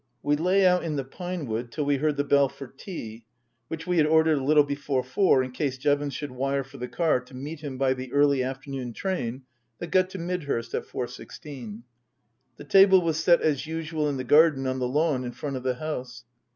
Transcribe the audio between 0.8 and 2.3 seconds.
in the pine wood till we heard the